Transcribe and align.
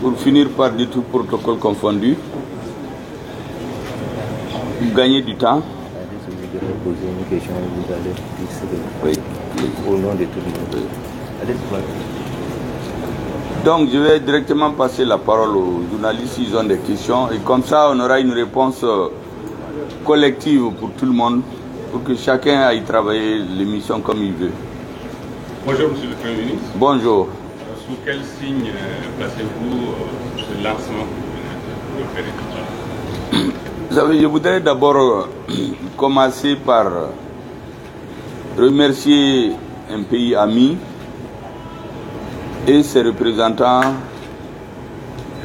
pour 0.00 0.16
finir 0.18 0.48
par 0.50 0.70
des 0.72 0.86
tout 0.86 1.02
protocole 1.02 1.58
confondu, 1.58 2.16
gagner 4.94 5.22
du 5.22 5.34
temps. 5.36 5.62
Poser 6.84 7.08
une 7.08 7.24
question 7.28 7.52
et 7.52 7.68
vous 7.74 7.92
allez 7.92 8.14
au 9.88 9.98
nom 9.98 10.14
de 10.14 10.24
tout 10.24 10.38
le 10.38 10.78
monde. 10.78 10.86
Donc 13.64 13.88
je 13.92 13.98
vais 13.98 14.20
directement 14.20 14.70
passer 14.70 15.04
la 15.04 15.18
parole 15.18 15.56
aux 15.56 15.82
journalistes 15.90 16.34
s'ils 16.34 16.56
ont 16.56 16.62
des 16.64 16.78
questions 16.78 17.30
et 17.32 17.38
comme 17.38 17.64
ça 17.64 17.90
on 17.92 17.98
aura 17.98 18.20
une 18.20 18.32
réponse 18.32 18.82
euh, 18.84 19.08
collective 20.04 20.70
pour 20.78 20.92
tout 20.92 21.04
le 21.06 21.12
monde 21.12 21.42
pour 21.90 22.04
que 22.04 22.14
chacun 22.14 22.60
aille 22.60 22.84
travailler 22.84 23.38
l'émission 23.38 24.00
comme 24.00 24.22
il 24.22 24.32
veut. 24.34 24.52
Bonjour 25.66 25.90
Monsieur 25.90 26.08
le 26.10 26.14
Premier 26.14 26.36
ministre. 26.36 26.68
Bonjour. 26.76 27.28
Sous 27.86 27.96
quel 28.04 28.18
signe 28.40 28.72
placez-vous 29.16 29.94
ce 30.38 30.64
lancement 30.64 31.06
vous 33.94 34.20
je 34.20 34.26
voudrais 34.26 34.60
d'abord 34.60 34.96
euh, 34.96 35.28
commencer 35.96 36.56
par 36.56 36.86
euh, 36.86 37.06
remercier 38.58 39.52
un 39.88 40.02
pays 40.02 40.34
ami 40.34 40.76
et 42.66 42.82
ses 42.82 43.02
représentants 43.02 43.94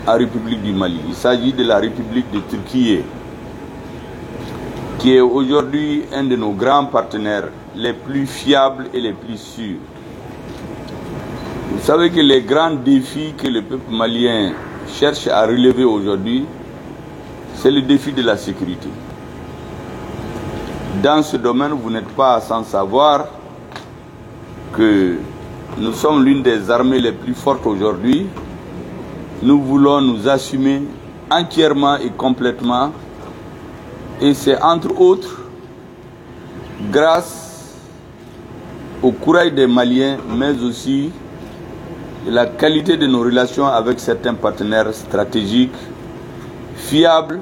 en 0.07 0.17
République 0.17 0.63
du 0.63 0.73
Mali. 0.73 0.99
Il 1.09 1.13
s'agit 1.13 1.53
de 1.53 1.63
la 1.63 1.77
République 1.77 2.31
de 2.31 2.39
Turquie, 2.39 3.01
qui 4.97 5.15
est 5.15 5.21
aujourd'hui 5.21 6.05
un 6.11 6.23
de 6.23 6.35
nos 6.35 6.53
grands 6.53 6.85
partenaires 6.85 7.49
les 7.75 7.93
plus 7.93 8.25
fiables 8.25 8.87
et 8.95 8.99
les 8.99 9.13
plus 9.13 9.37
sûrs. 9.37 9.90
Vous 11.81 11.87
savez 11.87 12.11
que 12.11 12.19
les 12.19 12.43
grands 12.43 12.75
défis 12.75 13.33
que 13.35 13.47
le 13.47 13.63
peuple 13.63 13.91
malien 13.91 14.53
cherche 14.87 15.25
à 15.27 15.47
relever 15.47 15.83
aujourd'hui, 15.83 16.45
c'est 17.55 17.71
le 17.71 17.81
défi 17.81 18.11
de 18.13 18.21
la 18.21 18.37
sécurité. 18.37 18.87
Dans 21.01 21.23
ce 21.23 21.37
domaine, 21.37 21.71
vous 21.71 21.89
n'êtes 21.89 22.09
pas 22.09 22.39
sans 22.39 22.63
savoir 22.63 23.25
que 24.73 25.15
nous 25.79 25.91
sommes 25.93 26.23
l'une 26.23 26.43
des 26.43 26.69
armées 26.69 26.99
les 26.99 27.13
plus 27.13 27.33
fortes 27.33 27.65
aujourd'hui. 27.65 28.27
Nous 29.41 29.59
voulons 29.59 30.01
nous 30.01 30.29
assumer 30.29 30.83
entièrement 31.31 31.97
et 31.97 32.11
complètement. 32.11 32.91
Et 34.21 34.35
c'est 34.35 34.61
entre 34.61 35.01
autres 35.01 35.41
grâce 36.91 37.73
au 39.01 39.11
courage 39.11 39.51
des 39.53 39.65
Maliens, 39.65 40.17
mais 40.29 40.51
aussi 40.61 41.09
la 42.27 42.45
qualité 42.45 42.97
de 42.97 43.07
nos 43.07 43.21
relations 43.21 43.65
avec 43.65 43.99
certains 43.99 44.33
partenaires 44.35 44.93
stratégiques 44.93 45.73
fiables, 46.75 47.39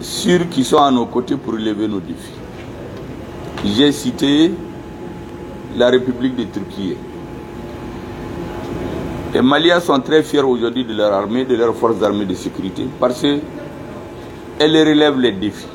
sûrs 0.00 0.48
qui 0.50 0.64
sont 0.64 0.78
à 0.82 0.90
nos 0.90 1.06
côtés 1.06 1.36
pour 1.36 1.52
relever 1.54 1.86
nos 1.86 2.00
défis. 2.00 2.32
J'ai 3.64 3.92
cité 3.92 4.52
la 5.76 5.90
République 5.90 6.36
de 6.36 6.44
Turquie. 6.44 6.96
Les 9.34 9.42
Maliens 9.42 9.80
sont 9.80 9.98
très 10.00 10.22
fiers 10.22 10.40
aujourd'hui 10.42 10.84
de 10.84 10.94
leur 10.94 11.12
armée, 11.12 11.44
de 11.44 11.56
leurs 11.56 11.74
forces 11.74 12.02
armées 12.02 12.24
de 12.24 12.34
sécurité, 12.34 12.86
parce 13.00 13.20
qu'elles 13.20 13.40
relèvent 14.60 15.18
les 15.18 15.32
défis. 15.32 15.66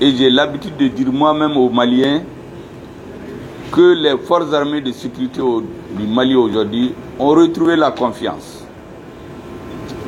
Et 0.00 0.14
j'ai 0.14 0.30
l'habitude 0.30 0.76
de 0.76 0.88
dire 0.88 1.12
moi-même 1.12 1.56
aux 1.56 1.70
Maliens 1.70 2.22
que 3.72 3.94
les 3.94 4.16
forces 4.18 4.52
armées 4.52 4.80
de 4.80 4.92
sécurité 4.92 5.40
du 5.92 6.06
Mali 6.06 6.34
aujourd'hui 6.34 6.94
ont 7.18 7.28
retrouvé 7.28 7.76
la 7.76 7.90
confiance. 7.90 8.64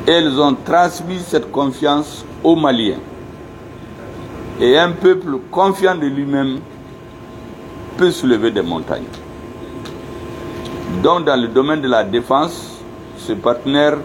Elles 0.07 0.39
ont 0.39 0.55
transmis 0.65 1.19
cette 1.19 1.51
confiance 1.51 2.25
aux 2.43 2.55
Maliens. 2.55 2.99
Et 4.59 4.77
un 4.77 4.91
peuple 4.91 5.37
confiant 5.51 5.95
de 5.95 6.07
lui-même 6.07 6.59
peut 7.97 8.11
soulever 8.11 8.51
des 8.51 8.61
montagnes. 8.61 9.03
Donc 11.03 11.25
dans 11.25 11.39
le 11.39 11.47
domaine 11.47 11.81
de 11.81 11.87
la 11.87 12.03
défense, 12.03 12.79
ce 13.17 13.33
partenaire 13.33 13.97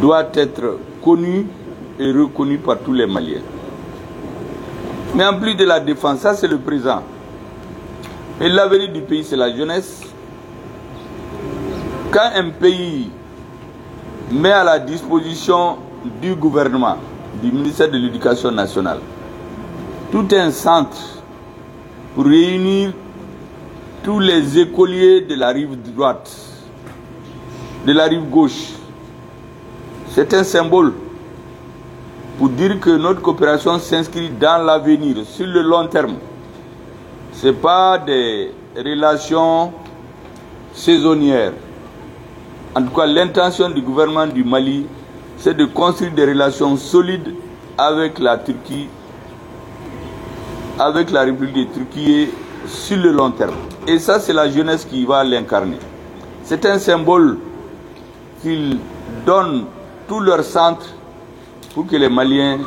doit 0.00 0.28
être 0.34 0.78
connu 1.02 1.46
et 1.98 2.12
reconnu 2.12 2.58
par 2.58 2.78
tous 2.78 2.92
les 2.92 3.06
Maliens. 3.06 3.42
Mais 5.14 5.26
en 5.26 5.38
plus 5.38 5.54
de 5.54 5.64
la 5.64 5.80
défense, 5.80 6.20
ça 6.20 6.34
c'est 6.34 6.48
le 6.48 6.58
présent. 6.58 7.02
Et 8.42 8.48
l'avenir 8.48 8.90
du 8.90 9.02
pays, 9.02 9.22
c'est 9.22 9.36
la 9.36 9.54
jeunesse. 9.54 10.00
Quand 12.10 12.30
un 12.34 12.48
pays 12.48 13.10
met 14.32 14.50
à 14.50 14.64
la 14.64 14.78
disposition 14.78 15.76
du 16.22 16.34
gouvernement, 16.34 16.96
du 17.42 17.52
ministère 17.52 17.90
de 17.90 17.98
l'Éducation 17.98 18.50
nationale, 18.50 19.00
tout 20.10 20.26
un 20.32 20.50
centre 20.50 20.96
pour 22.14 22.24
réunir 22.24 22.92
tous 24.02 24.18
les 24.18 24.58
écoliers 24.58 25.20
de 25.20 25.34
la 25.34 25.48
rive 25.48 25.76
droite, 25.94 26.34
de 27.86 27.92
la 27.92 28.04
rive 28.04 28.28
gauche, 28.30 28.70
c'est 30.08 30.32
un 30.32 30.44
symbole 30.44 30.94
pour 32.38 32.48
dire 32.48 32.80
que 32.80 32.88
notre 32.88 33.20
coopération 33.20 33.78
s'inscrit 33.78 34.30
dans 34.30 34.64
l'avenir, 34.64 35.26
sur 35.26 35.46
le 35.46 35.60
long 35.60 35.86
terme. 35.88 36.16
Ce 37.40 37.46
n'est 37.46 37.54
pas 37.54 37.96
des 37.96 38.52
relations 38.76 39.72
saisonnières. 40.74 41.54
En 42.74 42.82
tout 42.82 42.90
cas, 42.94 43.06
l'intention 43.06 43.70
du 43.70 43.80
gouvernement 43.80 44.26
du 44.26 44.44
Mali, 44.44 44.84
c'est 45.38 45.54
de 45.56 45.64
construire 45.64 46.12
des 46.12 46.26
relations 46.26 46.76
solides 46.76 47.34
avec 47.78 48.18
la 48.18 48.36
Turquie, 48.36 48.88
avec 50.78 51.10
la 51.10 51.22
République 51.22 51.70
de 51.70 51.78
Turquie 51.78 52.28
sur 52.66 52.98
le 52.98 53.10
long 53.10 53.30
terme. 53.30 53.54
Et 53.86 53.98
ça, 53.98 54.20
c'est 54.20 54.34
la 54.34 54.50
jeunesse 54.50 54.84
qui 54.84 55.06
va 55.06 55.24
l'incarner. 55.24 55.78
C'est 56.44 56.66
un 56.66 56.78
symbole 56.78 57.38
qu'ils 58.42 58.76
donnent 59.24 59.64
tout 60.06 60.20
leur 60.20 60.44
centre 60.44 60.84
pour 61.74 61.86
que 61.86 61.96
les 61.96 62.10
Maliens 62.10 62.58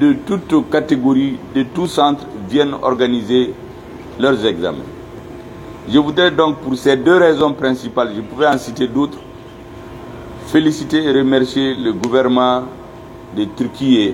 de 0.00 0.12
toutes 0.26 0.68
catégories, 0.72 1.38
de 1.54 1.62
tous 1.62 1.86
centres, 1.86 2.26
viennent 2.48 2.74
organiser 2.82 3.54
leurs 4.18 4.44
examens. 4.44 4.84
Je 5.88 5.98
voudrais 5.98 6.30
donc, 6.30 6.56
pour 6.58 6.76
ces 6.76 6.96
deux 6.96 7.16
raisons 7.16 7.52
principales, 7.52 8.10
je 8.16 8.20
pourrais 8.20 8.48
en 8.48 8.58
citer 8.58 8.88
d'autres, 8.88 9.18
féliciter 10.48 11.02
et 11.04 11.12
remercier 11.12 11.74
le 11.74 11.92
gouvernement 11.92 12.64
de 13.36 13.44
Turquie, 13.56 14.12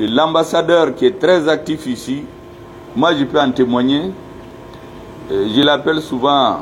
de 0.00 0.06
l'ambassadeur 0.06 0.94
qui 0.94 1.06
est 1.06 1.18
très 1.18 1.48
actif 1.48 1.86
ici. 1.86 2.22
Moi, 2.96 3.14
je 3.14 3.24
peux 3.24 3.40
en 3.40 3.50
témoigner. 3.52 4.10
Euh, 5.30 5.46
Je 5.54 5.60
l'appelle 5.62 6.00
souvent 6.00 6.60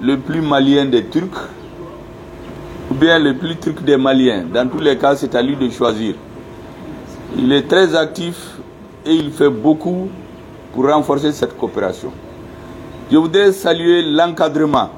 le 0.00 0.18
plus 0.18 0.40
malien 0.42 0.84
des 0.84 1.04
Turcs, 1.04 1.48
ou 2.90 2.94
bien 2.94 3.18
le 3.18 3.34
plus 3.34 3.56
turc 3.56 3.82
des 3.82 3.96
Maliens. 3.96 4.44
Dans 4.52 4.68
tous 4.68 4.80
les 4.80 4.96
cas, 4.98 5.16
c'est 5.16 5.34
à 5.34 5.40
lui 5.42 5.56
de 5.56 5.70
choisir. 5.70 6.14
Il 7.38 7.52
est 7.52 7.66
très 7.66 7.94
actif 7.96 8.58
et 9.06 9.12
il 9.14 9.30
fait 9.30 9.48
beaucoup 9.48 10.08
pour 10.74 10.86
renforcer 10.86 11.30
cette 11.32 11.56
coopération. 11.56 12.10
Je 13.10 13.16
voudrais 13.16 13.52
saluer 13.52 14.02
l'encadrement 14.02 14.90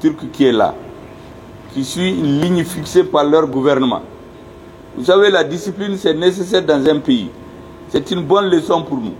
turc 0.00 0.30
qui 0.32 0.44
est 0.44 0.52
là, 0.52 0.74
qui 1.74 1.84
suit 1.84 2.10
une 2.10 2.40
ligne 2.40 2.62
fixée 2.64 3.02
par 3.02 3.24
leur 3.24 3.48
gouvernement. 3.48 4.02
Vous 4.96 5.04
savez, 5.04 5.30
la 5.30 5.42
discipline, 5.42 5.96
c'est 5.96 6.14
nécessaire 6.14 6.64
dans 6.64 6.86
un 6.88 6.98
pays. 7.00 7.28
C'est 7.88 8.10
une 8.12 8.22
bonne 8.22 8.48
leçon 8.50 8.82
pour 8.82 8.98
nous. 8.98 9.14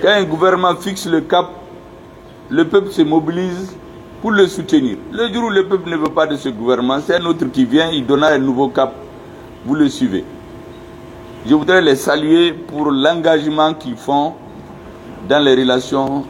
Quand 0.00 0.10
un 0.10 0.22
gouvernement 0.24 0.76
fixe 0.76 1.06
le 1.06 1.20
cap, 1.22 1.50
le 2.48 2.64
peuple 2.66 2.90
se 2.90 3.02
mobilise 3.02 3.74
pour 4.20 4.30
le 4.30 4.46
soutenir. 4.46 4.96
Le 5.10 5.32
jour 5.32 5.44
où 5.46 5.50
le 5.50 5.66
peuple 5.66 5.90
ne 5.90 5.96
veut 5.96 6.04
pas 6.14 6.26
de 6.26 6.36
ce 6.36 6.50
gouvernement, 6.50 7.00
c'est 7.04 7.16
un 7.16 7.24
autre 7.24 7.46
qui 7.46 7.64
vient, 7.64 7.90
il 7.90 8.06
donnera 8.06 8.30
un 8.30 8.38
nouveau 8.38 8.68
cap, 8.68 8.94
vous 9.64 9.74
le 9.74 9.88
suivez. 9.88 10.24
Je 11.46 11.54
voudrais 11.54 11.82
les 11.82 11.96
saluer 11.96 12.52
pour 12.52 12.92
l'engagement 12.92 13.74
qu'ils 13.74 13.96
font 13.96 14.34
dans 15.28 15.42
les 15.44 15.54
relations 15.54 16.24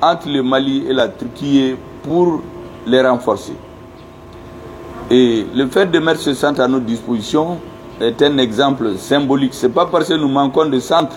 entre 0.00 0.28
le 0.28 0.42
Mali 0.42 0.84
et 0.88 0.92
la 0.92 1.08
Turquie 1.08 1.74
pour 2.02 2.42
les 2.86 3.00
renforcer. 3.00 3.54
Et 5.10 5.46
le 5.54 5.66
fait 5.66 5.86
de 5.86 5.98
mettre 5.98 6.20
ce 6.20 6.34
centre 6.34 6.60
à 6.60 6.68
notre 6.68 6.84
disposition 6.86 7.58
est 8.00 8.20
un 8.22 8.38
exemple 8.38 8.96
symbolique. 8.96 9.54
Ce 9.54 9.66
n'est 9.66 9.72
pas 9.72 9.86
parce 9.86 10.08
que 10.08 10.14
nous 10.14 10.28
manquons 10.28 10.66
de 10.66 10.78
centre, 10.80 11.16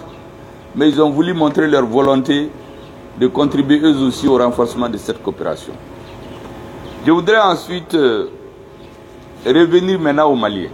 mais 0.76 0.90
ils 0.90 1.02
ont 1.02 1.10
voulu 1.10 1.34
montrer 1.34 1.68
leur 1.68 1.86
volonté 1.86 2.50
de 3.20 3.28
contribuer 3.28 3.80
eux 3.80 3.98
aussi 4.06 4.28
au 4.28 4.38
renforcement 4.38 4.90
de 4.90 4.98
cette 4.98 5.24
coopération. 5.24 5.74
Je 7.06 7.12
voudrais 7.12 7.40
ensuite 7.40 7.94
euh, 7.96 8.28
revenir 9.46 10.00
maintenant 10.00 10.30
au 10.30 10.36
Mali. 10.36 10.68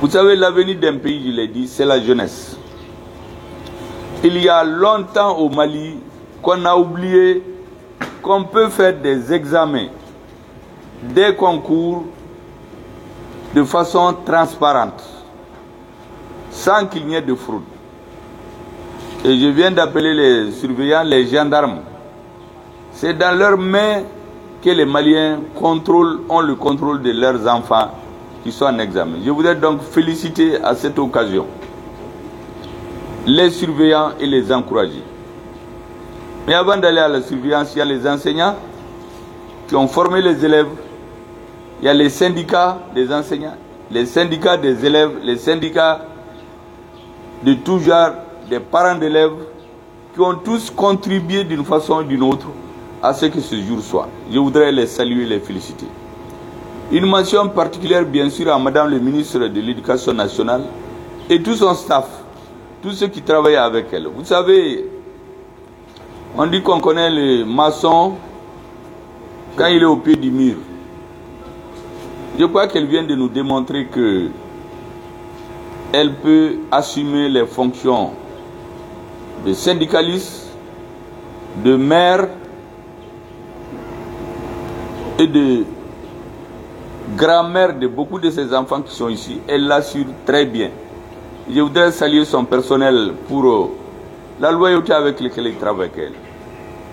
Vous 0.00 0.10
savez, 0.10 0.36
l'avenir 0.36 0.76
d'un 0.78 0.98
pays, 0.98 1.22
je 1.26 1.30
l'ai 1.30 1.48
dit, 1.48 1.66
c'est 1.66 1.86
la 1.86 2.00
jeunesse. 2.00 2.56
Il 4.26 4.42
y 4.42 4.48
a 4.48 4.64
longtemps 4.64 5.36
au 5.38 5.48
Mali 5.48 6.00
qu'on 6.42 6.64
a 6.64 6.74
oublié 6.74 7.44
qu'on 8.20 8.42
peut 8.42 8.68
faire 8.70 8.92
des 8.92 9.32
examens, 9.32 9.86
des 11.00 11.32
concours 11.36 12.06
de 13.54 13.62
façon 13.62 14.16
transparente, 14.24 15.00
sans 16.50 16.86
qu'il 16.86 17.06
n'y 17.06 17.14
ait 17.14 17.22
de 17.22 17.36
fraude. 17.36 17.62
Et 19.24 19.38
je 19.38 19.46
viens 19.46 19.70
d'appeler 19.70 20.12
les 20.12 20.50
surveillants, 20.50 21.04
les 21.04 21.28
gendarmes. 21.28 21.78
C'est 22.90 23.14
dans 23.16 23.38
leurs 23.38 23.56
mains 23.56 24.02
que 24.60 24.70
les 24.70 24.86
Maliens 24.86 25.38
contrôlent, 25.54 26.22
ont 26.28 26.40
le 26.40 26.56
contrôle 26.56 27.00
de 27.00 27.12
leurs 27.12 27.46
enfants 27.46 27.92
qui 28.42 28.50
sont 28.50 28.64
en 28.64 28.80
examen. 28.80 29.18
Je 29.24 29.30
voudrais 29.30 29.54
donc 29.54 29.82
féliciter 29.82 30.60
à 30.64 30.74
cette 30.74 30.98
occasion 30.98 31.46
les 33.26 33.50
surveillants 33.50 34.12
et 34.20 34.26
les 34.26 34.52
encourager. 34.52 35.02
Mais 36.46 36.54
avant 36.54 36.76
d'aller 36.76 37.00
à 37.00 37.08
la 37.08 37.22
surveillance, 37.22 37.72
il 37.74 37.78
y 37.78 37.82
a 37.82 37.84
les 37.84 38.06
enseignants 38.06 38.54
qui 39.66 39.74
ont 39.74 39.88
formé 39.88 40.22
les 40.22 40.44
élèves. 40.44 40.68
Il 41.80 41.86
y 41.86 41.88
a 41.88 41.94
les 41.94 42.08
syndicats 42.08 42.78
des 42.94 43.12
enseignants, 43.12 43.56
les 43.90 44.06
syndicats 44.06 44.56
des 44.56 44.84
élèves, 44.86 45.10
les 45.22 45.36
syndicats 45.36 46.06
de 47.42 47.54
tout 47.54 47.80
genre, 47.80 48.12
des 48.48 48.60
parents 48.60 48.94
d'élèves, 48.96 49.32
qui 50.14 50.20
ont 50.20 50.36
tous 50.36 50.70
contribué 50.70 51.44
d'une 51.44 51.64
façon 51.64 51.98
ou 51.98 52.02
d'une 52.04 52.22
autre 52.22 52.46
à 53.02 53.12
ce 53.12 53.26
que 53.26 53.40
ce 53.40 53.56
jour 53.56 53.80
soit. 53.80 54.08
Je 54.32 54.38
voudrais 54.38 54.72
les 54.72 54.86
saluer 54.86 55.24
et 55.24 55.26
les 55.26 55.40
féliciter. 55.40 55.86
Une 56.92 57.04
mention 57.04 57.48
particulière, 57.48 58.04
bien 58.04 58.30
sûr, 58.30 58.50
à 58.52 58.58
Madame 58.58 58.88
le 58.88 59.00
ministre 59.00 59.40
de 59.40 59.60
l'Éducation 59.60 60.14
nationale 60.14 60.62
et 61.28 61.42
tout 61.42 61.54
son 61.54 61.74
staff, 61.74 62.06
tous 62.86 62.92
ceux 62.92 63.08
qui 63.08 63.20
travaillent 63.20 63.56
avec 63.56 63.86
elle. 63.92 64.06
Vous 64.06 64.24
savez, 64.24 64.88
on 66.38 66.46
dit 66.46 66.62
qu'on 66.62 66.78
connaît 66.78 67.10
le 67.10 67.44
maçon 67.44 68.14
quand 69.56 69.66
il 69.66 69.82
est 69.82 69.86
au 69.86 69.96
pied 69.96 70.14
du 70.14 70.30
mur. 70.30 70.54
Je 72.38 72.44
crois 72.44 72.68
qu'elle 72.68 72.86
vient 72.86 73.02
de 73.02 73.16
nous 73.16 73.28
démontrer 73.28 73.86
que 73.86 74.28
elle 75.92 76.14
peut 76.14 76.58
assumer 76.70 77.28
les 77.28 77.44
fonctions 77.44 78.10
de 79.44 79.52
syndicaliste, 79.52 80.52
de 81.64 81.74
maire 81.74 82.28
et 85.18 85.26
de 85.26 85.64
grand-mère 87.16 87.76
de 87.76 87.88
beaucoup 87.88 88.20
de 88.20 88.30
ses 88.30 88.54
enfants 88.54 88.80
qui 88.80 88.94
sont 88.94 89.08
ici. 89.08 89.40
Elle 89.48 89.66
l'assure 89.66 90.06
très 90.24 90.46
bien. 90.46 90.70
Je 91.48 91.60
voudrais 91.60 91.92
saluer 91.92 92.24
son 92.24 92.44
personnel 92.44 93.12
pour 93.28 93.70
la 94.40 94.50
loyauté 94.50 94.92
avec 94.92 95.20
laquelle 95.20 95.46
il 95.46 95.54
travaille 95.56 95.88
avec 95.88 95.98
elle. 95.98 96.12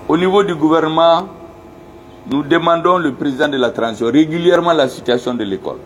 Au 0.07 0.15
niveau 0.15 0.43
du 0.43 0.53
gouvernement, 0.53 1.27
nous 2.31 2.43
demandons 2.43 2.99
le 2.99 3.13
président 3.13 3.47
de 3.49 3.57
la 3.57 3.71
transition 3.71 4.11
régulièrement 4.11 4.73
la 4.73 4.87
situation 4.87 5.33
de 5.33 5.43
l'école. 5.43 5.77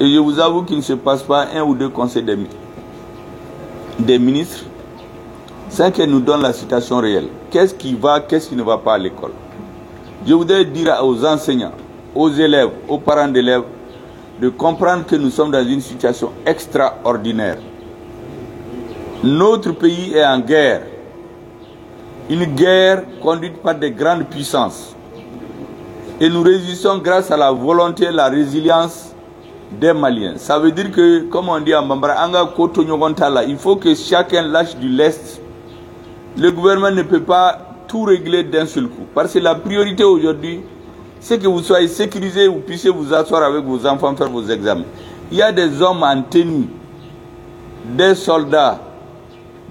Et 0.00 0.12
je 0.12 0.18
vous 0.18 0.40
avoue 0.40 0.62
qu'il 0.64 0.76
ne 0.78 0.82
se 0.82 0.94
passe 0.94 1.22
pas 1.22 1.46
un 1.54 1.62
ou 1.62 1.74
deux 1.74 1.88
conseils 1.88 2.24
des, 2.24 2.36
des 4.00 4.18
ministres 4.18 4.64
sans 5.68 5.90
qu'elle 5.92 6.10
nous 6.10 6.20
donne 6.20 6.42
la 6.42 6.52
situation 6.52 6.98
réelle. 6.98 7.28
Qu'est-ce 7.50 7.74
qui 7.74 7.94
va, 7.94 8.20
qu'est-ce 8.20 8.48
qui 8.48 8.56
ne 8.56 8.62
va 8.64 8.76
pas 8.78 8.94
à 8.94 8.98
l'école? 8.98 9.32
Je 10.26 10.34
voudrais 10.34 10.64
dire 10.64 10.98
aux 11.02 11.24
enseignants, 11.24 11.72
aux 12.14 12.28
élèves, 12.30 12.70
aux 12.88 12.98
parents 12.98 13.28
d'élèves, 13.28 13.62
de 14.40 14.48
comprendre 14.48 15.06
que 15.06 15.16
nous 15.16 15.30
sommes 15.30 15.50
dans 15.50 15.66
une 15.66 15.80
situation 15.80 16.32
extraordinaire. 16.44 17.58
Notre 19.22 19.72
pays 19.72 20.12
est 20.14 20.24
en 20.24 20.40
guerre. 20.40 20.82
Une 22.28 22.44
guerre 22.44 23.04
conduite 23.22 23.56
par 23.62 23.74
des 23.74 23.90
grandes 23.90 24.24
puissances. 24.24 24.94
Et 26.20 26.28
nous 26.28 26.42
résistons 26.42 26.98
grâce 26.98 27.30
à 27.30 27.36
la 27.36 27.50
volonté 27.50 28.04
et 28.04 28.12
la 28.12 28.28
résilience 28.28 29.14
des 29.80 29.92
Maliens. 29.92 30.34
Ça 30.36 30.58
veut 30.58 30.70
dire 30.70 30.90
que, 30.90 31.20
comme 31.28 31.48
on 31.48 31.60
dit 31.60 31.74
en 31.74 31.86
Bambara, 31.86 32.26
il 33.46 33.56
faut 33.56 33.76
que 33.76 33.94
chacun 33.94 34.42
lâche 34.42 34.76
du 34.76 34.88
lest. 34.88 35.40
Le 36.36 36.50
gouvernement 36.50 36.90
ne 36.90 37.02
peut 37.02 37.22
pas 37.22 37.58
tout 37.88 38.04
régler 38.04 38.44
d'un 38.44 38.66
seul 38.66 38.88
coup. 38.88 39.06
Parce 39.14 39.32
que 39.32 39.38
la 39.38 39.54
priorité 39.54 40.04
aujourd'hui, 40.04 40.60
c'est 41.20 41.38
que 41.38 41.46
vous 41.46 41.62
soyez 41.62 41.88
sécurisés, 41.88 42.48
vous 42.48 42.60
puissiez 42.60 42.90
vous 42.90 43.12
asseoir 43.12 43.42
avec 43.42 43.64
vos 43.64 43.84
enfants, 43.86 44.14
faire 44.14 44.30
vos 44.30 44.46
examens. 44.46 44.84
Il 45.30 45.38
y 45.38 45.42
a 45.42 45.50
des 45.52 45.82
hommes 45.82 46.02
en 46.02 46.22
tenue, 46.22 46.68
des 47.96 48.14
soldats, 48.14 48.80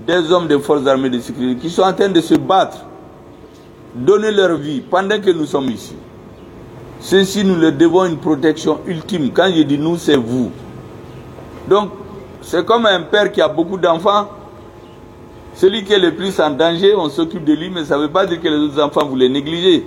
des 0.05 0.31
hommes 0.31 0.47
des 0.47 0.59
forces 0.59 0.85
armées 0.87 1.09
de 1.09 1.19
sécurité 1.19 1.61
qui 1.61 1.69
sont 1.69 1.83
en 1.83 1.93
train 1.93 2.09
de 2.09 2.21
se 2.21 2.35
battre, 2.35 2.79
donner 3.93 4.31
leur 4.31 4.57
vie 4.57 4.81
pendant 4.81 5.19
que 5.19 5.31
nous 5.31 5.45
sommes 5.45 5.69
ici. 5.69 5.95
Ceci, 6.99 7.43
nous 7.43 7.55
leur 7.55 7.73
devons 7.73 8.05
une 8.05 8.17
protection 8.17 8.79
ultime. 8.87 9.31
Quand 9.31 9.51
je 9.55 9.61
dis 9.61 9.77
nous, 9.77 9.97
c'est 9.97 10.15
vous. 10.15 10.51
Donc, 11.67 11.91
c'est 12.41 12.65
comme 12.65 12.85
un 12.85 13.01
père 13.01 13.31
qui 13.31 13.41
a 13.41 13.47
beaucoup 13.47 13.77
d'enfants. 13.77 14.29
Celui 15.55 15.83
qui 15.83 15.93
est 15.93 15.99
le 15.99 16.13
plus 16.15 16.39
en 16.39 16.49
danger, 16.49 16.93
on 16.95 17.09
s'occupe 17.09 17.45
de 17.45 17.53
lui, 17.53 17.69
mais 17.69 17.85
ça 17.85 17.97
ne 17.97 18.03
veut 18.03 18.11
pas 18.11 18.25
dire 18.25 18.41
que 18.41 18.47
les 18.47 18.57
autres 18.57 18.81
enfants, 18.81 19.05
vous 19.05 19.15
les 19.15 19.29
négligez. 19.29 19.85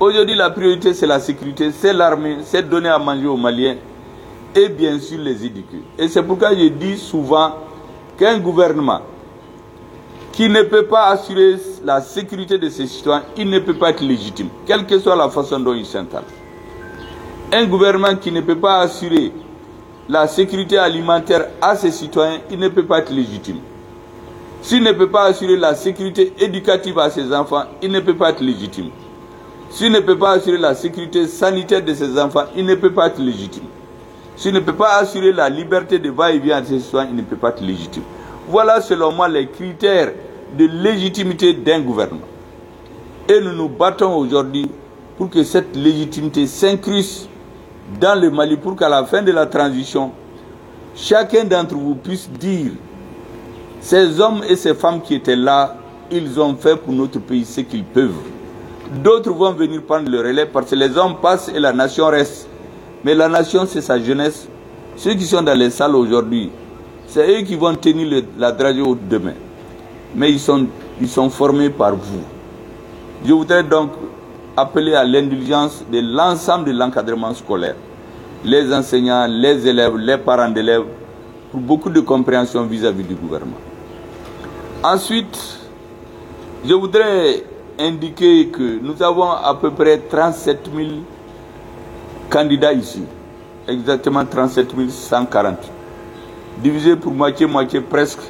Aujourd'hui, 0.00 0.34
la 0.34 0.50
priorité, 0.50 0.92
c'est 0.92 1.06
la 1.06 1.20
sécurité, 1.20 1.70
c'est 1.70 1.92
l'armée, 1.92 2.38
c'est 2.42 2.68
donner 2.68 2.88
à 2.88 2.98
manger 2.98 3.28
aux 3.28 3.36
Maliens 3.36 3.76
et 4.52 4.68
bien 4.68 4.98
sûr 4.98 5.20
les 5.20 5.46
éduquer. 5.46 5.82
Et 5.96 6.08
c'est 6.08 6.22
pourquoi 6.22 6.52
je 6.52 6.66
dis 6.66 6.98
souvent 6.98 7.52
qu'un 8.18 8.40
gouvernement 8.40 9.02
qui 10.32 10.48
ne 10.48 10.62
peut 10.62 10.86
pas 10.86 11.10
assurer 11.10 11.54
la 11.84 12.00
sécurité 12.00 12.58
de 12.58 12.68
ses 12.70 12.88
citoyens, 12.88 13.22
il 13.36 13.48
ne 13.48 13.60
peut 13.60 13.74
pas 13.74 13.90
être 13.90 14.02
légitime, 14.02 14.48
quelle 14.66 14.84
que 14.84 14.98
soit 14.98 15.14
la 15.14 15.28
façon 15.28 15.60
dont 15.60 15.74
il 15.74 15.86
s'installe. 15.86 16.24
Un 17.52 17.66
gouvernement 17.66 18.16
qui 18.16 18.32
ne 18.32 18.40
peut 18.40 18.58
pas 18.58 18.80
assurer 18.80 19.30
la 20.08 20.26
sécurité 20.26 20.76
alimentaire 20.76 21.46
à 21.62 21.76
ses 21.76 21.92
citoyens, 21.92 22.40
il 22.50 22.58
ne 22.58 22.66
peut 22.68 22.84
pas 22.84 22.98
être 22.98 23.12
légitime. 23.12 23.58
S'il 24.60 24.82
ne 24.82 24.90
peut 24.90 25.08
pas 25.08 25.26
assurer 25.26 25.56
la 25.56 25.76
sécurité 25.76 26.32
éducative 26.40 26.98
à 26.98 27.10
ses 27.10 27.32
enfants, 27.32 27.62
il 27.80 27.92
ne 27.92 28.00
peut 28.00 28.16
pas 28.16 28.30
être 28.30 28.40
légitime. 28.42 28.90
S'il 29.74 29.90
ne 29.90 29.98
peut 29.98 30.16
pas 30.16 30.30
assurer 30.34 30.56
la 30.56 30.76
sécurité 30.76 31.26
sanitaire 31.26 31.84
de 31.84 31.92
ses 31.94 32.16
enfants, 32.16 32.44
il 32.54 32.64
ne 32.64 32.76
peut 32.76 32.92
pas 32.92 33.08
être 33.08 33.18
légitime. 33.18 33.64
S'il 34.36 34.54
ne 34.54 34.60
peut 34.60 34.72
pas 34.72 34.98
assurer 34.98 35.32
la 35.32 35.48
liberté 35.48 35.98
de 35.98 36.10
va-et-vient 36.12 36.60
de 36.60 36.66
ses 36.66 36.78
citoyens, 36.78 37.08
il 37.10 37.16
ne 37.16 37.22
peut 37.22 37.34
pas 37.34 37.48
être 37.48 37.60
légitime. 37.60 38.04
Voilà 38.48 38.80
selon 38.80 39.10
moi 39.10 39.26
les 39.26 39.48
critères 39.48 40.12
de 40.56 40.66
légitimité 40.66 41.54
d'un 41.54 41.80
gouvernement. 41.80 42.20
Et 43.28 43.40
nous 43.40 43.50
nous 43.50 43.68
battons 43.68 44.14
aujourd'hui 44.14 44.70
pour 45.18 45.28
que 45.28 45.42
cette 45.42 45.74
légitimité 45.74 46.46
s'incruste 46.46 47.28
dans 48.00 48.14
le 48.20 48.30
Mali, 48.30 48.56
pour 48.56 48.76
qu'à 48.76 48.88
la 48.88 49.04
fin 49.04 49.22
de 49.22 49.32
la 49.32 49.46
transition, 49.46 50.12
chacun 50.94 51.42
d'entre 51.42 51.74
vous 51.74 51.96
puisse 51.96 52.30
dire, 52.30 52.70
ces 53.80 54.20
hommes 54.20 54.42
et 54.48 54.54
ces 54.54 54.74
femmes 54.74 55.02
qui 55.02 55.16
étaient 55.16 55.34
là, 55.34 55.76
ils 56.12 56.38
ont 56.38 56.54
fait 56.54 56.76
pour 56.76 56.92
notre 56.92 57.18
pays 57.18 57.44
ce 57.44 57.60
qu'ils 57.62 57.82
peuvent. 57.82 58.12
D'autres 58.92 59.30
vont 59.32 59.52
venir 59.52 59.82
prendre 59.82 60.10
le 60.10 60.18
relais 60.18 60.46
parce 60.46 60.70
que 60.70 60.74
les 60.76 60.96
hommes 60.96 61.16
passent 61.20 61.48
et 61.48 61.58
la 61.58 61.72
nation 61.72 62.06
reste. 62.06 62.48
Mais 63.02 63.14
la 63.14 63.28
nation, 63.28 63.66
c'est 63.66 63.80
sa 63.80 63.98
jeunesse. 63.98 64.48
Ceux 64.96 65.14
qui 65.14 65.24
sont 65.24 65.42
dans 65.42 65.58
les 65.58 65.70
salles 65.70 65.96
aujourd'hui, 65.96 66.50
c'est 67.06 67.28
eux 67.28 67.42
qui 67.42 67.56
vont 67.56 67.74
tenir 67.74 68.22
la 68.38 68.52
dragée 68.52 68.82
demain. 69.10 69.34
Mais 70.14 70.30
ils 70.32 70.38
sont, 70.40 70.68
formés 71.30 71.70
par 71.70 71.94
vous. 71.96 72.22
Je 73.26 73.32
voudrais 73.32 73.64
donc 73.64 73.90
appeler 74.56 74.94
à 74.94 75.04
l'indulgence 75.04 75.84
de 75.90 76.00
l'ensemble 76.00 76.66
de 76.66 76.72
l'encadrement 76.72 77.34
scolaire. 77.34 77.74
Les 78.44 78.72
enseignants, 78.72 79.26
les 79.26 79.66
élèves, 79.66 79.96
les 79.96 80.18
parents 80.18 80.50
d'élèves, 80.50 80.84
pour 81.50 81.60
beaucoup 81.60 81.90
de 81.90 82.00
compréhension 82.00 82.62
vis-à-vis 82.64 83.02
-vis 83.02 83.08
du 83.08 83.14
gouvernement. 83.14 83.60
Ensuite, 84.82 85.58
je 86.64 86.74
voudrais 86.74 87.42
indiquer 87.78 88.48
que 88.48 88.78
nous 88.80 89.02
avons 89.02 89.30
à 89.30 89.54
peu 89.54 89.70
près 89.70 89.98
37 89.98 90.70
000 90.74 90.88
candidats 92.30 92.72
ici. 92.72 93.02
Exactement 93.68 94.24
37 94.24 94.68
140. 94.90 95.56
Divisé 96.62 96.96
pour 96.96 97.12
moitié-moitié 97.12 97.80
presque 97.80 98.20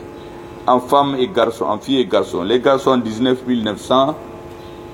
en 0.66 0.80
femmes 0.80 1.16
et 1.18 1.28
garçons, 1.28 1.66
en 1.66 1.78
filles 1.78 2.00
et 2.00 2.06
garçons. 2.06 2.42
Les 2.42 2.60
garçons 2.60 2.96
19 2.96 3.42
900 3.46 4.14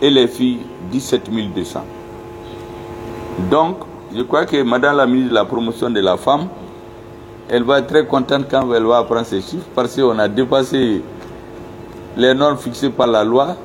et 0.02 0.11
les 0.11 0.26
filles 0.26 0.61
17 0.90 1.30
200. 1.54 1.85
Donc, 3.50 3.76
je 4.14 4.23
crois 4.23 4.45
que 4.47 4.62
Madame 4.62 4.97
la 4.97 5.07
ministre 5.07 5.30
de 5.30 5.35
la 5.35 5.45
promotion 5.45 5.90
de 5.90 6.00
la 6.00 6.16
femme, 6.16 6.49
elle 7.49 7.62
va 7.62 7.78
être 7.78 7.87
très 7.88 8.07
contente 8.07 8.47
quand 8.50 8.73
elle 8.73 8.85
va 8.85 8.99
apprendre 8.99 9.26
ces 9.26 9.40
chiffres 9.40 9.66
parce 9.75 9.95
qu'on 9.97 10.19
a 10.19 10.28
dépassé 10.28 11.02
les 12.16 12.35
normes 12.35 12.57
fixées 12.57 12.90
par 12.90 13.07
la 13.07 13.25
loi. 13.25 13.57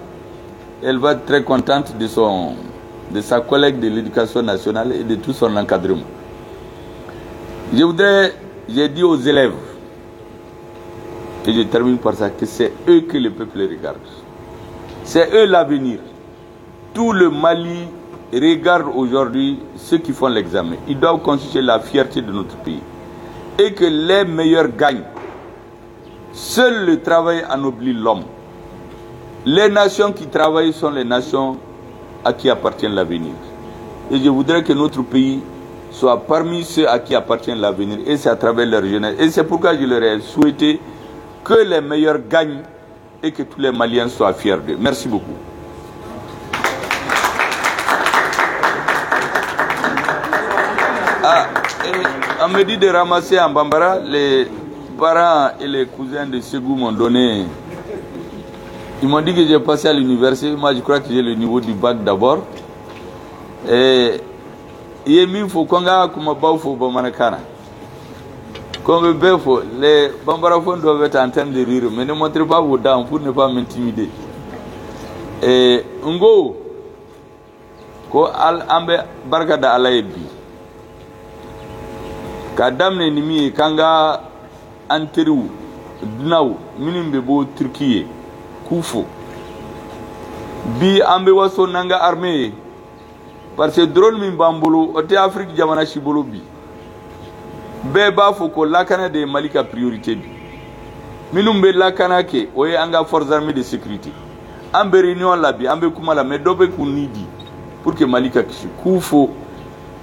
Elle 0.88 1.00
va 1.00 1.14
être 1.14 1.26
très 1.26 1.42
contente 1.44 1.98
de, 1.98 2.06
son, 2.06 2.54
de 3.10 3.20
sa 3.20 3.42
collègue 3.42 3.80
de 3.80 3.88
l'éducation 3.88 4.44
nationale 4.44 4.92
et 4.92 5.04
de 5.04 5.16
tout 5.16 5.34
son 5.34 5.56
encadrement. 5.58 6.04
Je 7.74 7.84
voudrais, 7.84 8.36
j'ai 8.70 8.88
dit 8.88 9.02
aux 9.02 9.16
élèves, 9.18 9.56
et 11.48 11.54
je 11.54 11.62
termine 11.64 11.98
par 11.98 12.14
ça, 12.14 12.30
que 12.30 12.46
c'est 12.46 12.72
eux 12.88 13.02
que 13.02 13.18
le 13.18 13.32
peuple 13.32 13.62
regarde. 13.62 13.98
C'est 15.04 15.34
eux 15.34 15.46
l'avenir. 15.48 15.98
tout 16.94 17.12
le 17.14 17.32
Mali 17.32 17.88
regarde 18.32 18.86
aujourd'hui 18.96 19.58
ceux 19.78 19.98
qui 19.98 20.14
font 20.14 20.28
l'examen. 20.28 20.76
Ils 20.88 21.00
doivent 21.00 21.22
constituer 21.24 21.64
la 21.64 21.80
fierté 21.80 22.22
de 22.22 22.32
notre 22.32 22.56
pays. 22.58 22.82
Et 23.58 23.74
que 23.74 23.86
les 23.86 24.24
meilleurs 24.24 24.68
gagnent. 24.78 25.02
Seul 26.32 26.86
le 26.86 27.02
travail 27.02 27.44
ennoblit 27.50 27.94
l'homme. 27.94 28.26
Les 29.48 29.70
nations 29.70 30.12
qui 30.12 30.26
travaillent 30.26 30.74
sont 30.74 30.90
les 30.90 31.04
nations 31.04 31.58
à 32.24 32.34
qui 32.34 32.50
appartient 32.50 32.88
l'avenir. 32.88 33.34
Et 34.10 34.18
je 34.18 34.28
voudrais 34.30 34.64
que 34.64 34.74
notre 34.74 35.04
pays 35.04 35.40
soit 35.92 36.20
parmi 36.26 36.64
ceux 36.64 36.90
à 36.90 36.98
qui 36.98 37.14
appartient 37.14 37.54
l'avenir. 37.54 38.00
Et 38.08 38.18
c'est 38.18 38.30
à 38.30 38.36
travers 38.36 38.66
leur 38.66 38.84
jeunesse. 38.84 39.16
Et 39.20 39.30
c'est 39.30 39.44
pourquoi 39.44 39.76
je 39.78 39.86
leur 39.86 40.02
ai 40.02 40.20
souhaité 40.20 40.80
que 41.44 41.54
les 41.64 41.80
meilleurs 41.80 42.18
gagnent 42.28 42.64
et 43.22 43.32
que 43.32 43.44
tous 43.44 43.60
les 43.62 43.72
Maliens 43.72 44.08
soient 44.10 44.34
fiers 44.34 44.58
d'eux. 44.58 44.78
Merci 44.80 45.08
beaucoup. 45.08 45.26
Ah, 51.24 51.48
on 52.44 52.48
me 52.50 52.64
dit 52.64 52.78
de 52.80 52.88
ramasser 52.88 53.40
en 53.40 53.52
Bambara. 53.52 54.00
Les 54.00 54.48
parents 54.98 55.52
et 55.60 55.68
les 55.68 55.86
cousins 55.86 56.26
de 56.26 56.40
Ségou 56.40 56.76
m'ont 56.76 56.92
donné. 56.92 57.46
Ils 59.02 59.08
m'ont 59.10 59.22
dit 59.22 59.34
que 59.34 59.46
j'ai 59.46 59.60
passé 59.60 59.88
à 59.88 59.94
l'université. 59.94 60.56
Moi, 60.56 60.74
je 60.74 60.80
crois 60.80 61.00
que 61.00 61.10
j'ai 61.10 61.22
le 61.22 61.36
niveau 61.36 61.60
du 61.60 61.74
bac 61.74 62.04
d'abord. 62.04 62.40
Et 63.70 64.22
il 65.06 65.14
y 65.14 65.20
a 65.20 65.26
mis 65.26 65.48
faut 65.50 65.66
qu'on 65.66 65.86
a 65.86 66.08
comme 66.08 66.28
un 66.28 66.58
fo 66.58 66.76
bamanakana. 66.76 67.40
Comme 68.84 69.14
bel 69.14 69.40
fo, 69.40 69.62
les 69.80 70.12
bambarafons 70.26 70.78
doivent 70.78 71.04
être 71.04 71.18
en 71.18 71.30
train 71.30 71.46
de 71.46 71.66
rire, 71.66 71.90
mais 71.92 72.06
ne 72.06 72.14
montrez 72.14 72.46
pas 72.46 72.62
vos 72.62 72.78
dents 72.78 73.04
pour 73.04 73.20
ne 73.20 73.32
pas 73.32 73.48
m'intimider. 73.48 74.10
Et 75.44 75.84
ngo 76.06 76.56
ko 78.10 78.26
al 78.34 78.64
ambe 78.70 78.98
barka 79.30 79.58
da 79.58 79.74
ala 79.74 79.92
ye 79.92 80.02
bi 80.02 80.22
ka 82.56 82.72
daminɛ 82.72 83.10
ni 83.12 83.22
min 83.22 83.44
ye 83.44 83.52
k'an 83.52 83.76
ka 83.76 84.22
an 84.90 85.08
teriw 85.12 85.44
bɛ 87.12 88.06
k'u 88.68 88.82
bi 90.80 91.02
an 91.02 91.24
bɛ 91.24 91.32
waso 91.32 91.68
n'an 91.68 91.88
ka 91.88 91.98
armée 91.98 92.38
ye 92.38 92.54
parce 93.56 93.76
que 93.76 93.86
drone 93.86 94.20
min 94.20 94.32
b'an 94.32 94.60
bolo 94.60 94.92
o 94.96 95.02
tɛ 95.02 95.16
afiriki 95.16 95.56
jamana 95.56 95.86
si 95.86 96.00
bolo 96.00 96.24
bi. 96.24 96.42
Bɛɛ 97.94 98.12
b'a 98.12 98.34
fɔ 98.34 98.52
ko 98.52 98.66
lakana 98.66 99.08
de 99.08 99.20
ye 99.20 99.26
mali 99.26 99.50
ka 99.50 99.64
priorité 99.64 100.16
bi. 100.16 100.28
Minnu 101.34 101.62
bɛ 101.62 101.72
lakana 101.72 102.24
kɛ 102.24 102.48
o 102.56 102.66
ye 102.66 102.76
an 102.76 102.92
ka 102.92 103.04
force 103.06 103.32
armées 103.32 103.54
de 103.54 103.62
sécurité. 103.62 104.12
An 104.74 104.86
bɛ 104.90 105.02
réunion 105.02 105.36
la 105.36 105.54
bi 105.54 105.68
an 105.68 105.78
bɛ 105.78 105.94
kuma 105.94 106.16
la 106.16 106.24
mais 106.24 106.40
dɔ 106.40 106.56
bɛ 106.58 106.68
k'u 106.76 106.86
ni 106.86 107.08
di 107.08 107.26
pour 107.84 107.94
que 107.94 108.04
mali 108.04 108.32
ka 108.32 108.42
kisi 108.42 108.68
k'u 108.82 109.00
fo 109.00 109.30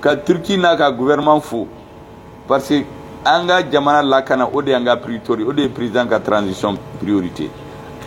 ka 0.00 0.14
turki 0.16 0.57
n'a 0.57 0.76
ka 0.76 0.92
gouvernement 0.92 1.40
fo. 1.40 1.66
Parce 2.47 2.69
que 2.69 2.85
an 3.25 3.47
ka 3.49 3.62
jamana 3.69 4.02
lakana 4.02 4.49
o 4.50 4.62
de 4.62 4.71
y'an 4.71 4.85
ka 4.85 4.97
priorité 4.97 5.33
o 5.45 5.52
de 5.52 5.62
ye 5.62 5.69
président 5.69 6.07
ka 6.07 6.21
transition 6.21 6.78
priorité 7.00 7.50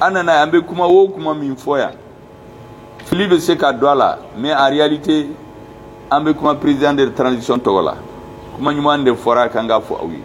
an 0.01 0.13
nana 0.13 0.33
ye 0.33 0.41
an 0.43 0.51
bɛ 0.51 0.65
kuma 0.65 0.85
o 0.85 1.07
kuma 1.07 1.33
min 1.33 1.55
fɔ 1.55 1.79
yan 1.79 1.93
fili 3.05 3.27
bɛ 3.27 3.39
se 3.39 3.55
ka 3.55 3.71
don 3.71 3.89
a 3.89 3.95
la 3.95 4.19
mais 4.37 4.53
en 4.53 4.69
réalité 4.69 5.29
an 6.09 6.21
bɛ 6.21 6.33
kuma 6.33 6.55
président 6.55 6.93
de 6.93 7.05
transition 7.05 7.57
tɔgɔ 7.57 7.83
la. 7.83 7.95
Kuma 8.55 8.71
ɲuman 8.71 9.03
de 9.03 9.11
fɔra 9.11 9.49
k'an 9.49 9.67
ka 9.67 9.79
fɔ 9.79 10.01
aw 10.01 10.09
ye 10.09 10.21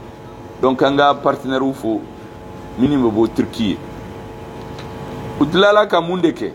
donc 0.63 0.83
an 0.83 0.97
ka 0.97 1.15
partenaires 1.15 1.75
fo 1.75 2.01
minnu 2.79 2.97
bɛ 2.97 3.15
bɔ 3.15 3.29
turki 3.35 3.65
ye 3.71 3.79
u 5.41 5.47
tilala 5.47 5.87
ka 5.87 6.01
mun 6.01 6.21
de 6.21 6.33
kɛ 6.33 6.53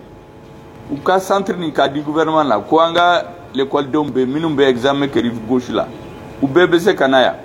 u 0.92 0.98
ka 1.04 1.20
centre 1.20 1.56
nin 1.58 1.72
k'a 1.72 1.88
di 1.88 2.02
gouvernement 2.02 2.44
la 2.44 2.60
ko 2.60 2.80
an 2.80 2.94
ka 2.94 3.24
l'écoledenw 3.54 4.12
bɛ 4.12 4.26
minnu 4.26 4.50
bɛ 4.56 4.68
examen 4.70 5.08
kɛ 5.08 5.22
rive 5.22 5.40
gauche 5.48 5.70
la. 5.70 5.88
U 6.42 6.48
bɛɛ 6.48 6.68
bɛ 6.68 6.80
se 6.80 6.94
ka 6.94 7.08
na 7.08 7.22
yan 7.22 7.36